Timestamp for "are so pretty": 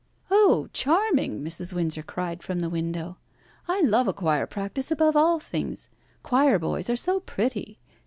6.89-7.77